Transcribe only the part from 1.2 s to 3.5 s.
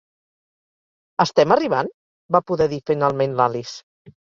"Estem arribant?" va poder dir finalment